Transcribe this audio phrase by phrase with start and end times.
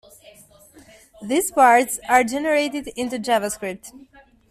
[1.21, 3.91] These parts are generated into JavaScript.